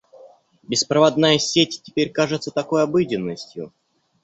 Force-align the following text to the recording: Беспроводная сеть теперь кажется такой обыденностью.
Беспроводная 0.63 1.37
сеть 1.37 1.83
теперь 1.83 2.11
кажется 2.11 2.49
такой 2.49 2.81
обыденностью. 2.81 3.71